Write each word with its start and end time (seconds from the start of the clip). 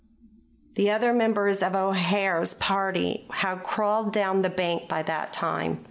The 0.73 0.89
other 0.89 1.13
members 1.13 1.61
of 1.61 1.75
O'Hara's 1.75 2.55
party 2.55 3.27
had 3.29 3.61
crawled 3.61 4.11
down 4.11 4.41
the 4.41 4.49
bank 4.49 4.89
by 4.89 5.03
that 5.03 5.31
time. 5.31 5.79